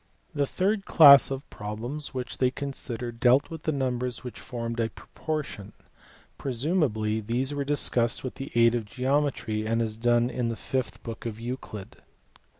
The 0.33 0.47
third 0.47 0.85
class 0.85 1.29
of 1.29 1.47
problems 1.51 2.11
which 2.11 2.39
they 2.39 2.49
considered 2.49 3.19
dealt 3.19 3.51
with 3.51 3.67
numbers 3.67 4.23
which 4.23 4.39
formed 4.39 4.79
a 4.79 4.89
proportion; 4.89 5.73
presumably 6.39 7.19
these 7.19 7.53
were 7.53 7.63
discussed 7.63 8.23
with 8.23 8.33
the 8.33 8.51
aid 8.55 8.73
of 8.73 8.85
geometry 8.85 9.67
as 9.67 9.79
is 9.79 9.97
done 9.97 10.31
in 10.31 10.49
the 10.49 10.55
fifth 10.55 11.03
book 11.03 11.27
of 11.27 11.39
Euclid. 11.39 11.97